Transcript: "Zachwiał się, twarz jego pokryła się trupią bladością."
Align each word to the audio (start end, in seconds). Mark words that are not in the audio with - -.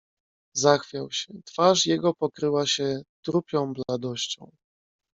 "Zachwiał 0.53 1.11
się, 1.11 1.33
twarz 1.45 1.85
jego 1.85 2.13
pokryła 2.13 2.65
się 2.67 3.01
trupią 3.23 3.73
bladością." 3.73 4.51